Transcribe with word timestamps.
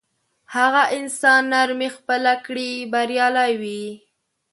هغه 0.55 0.83
انسان 0.97 1.41
نرمي 1.51 1.89
خپله 1.97 2.33
کړي 2.45 2.71
بریالی 2.91 3.51
وي. 3.61 3.85